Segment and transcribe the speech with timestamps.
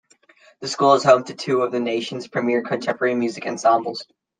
[0.61, 4.03] The school is home to two of the nation's premier contemporary music ensembles.